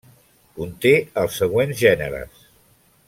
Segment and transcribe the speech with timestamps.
[0.59, 2.43] Conté els següents gèneres.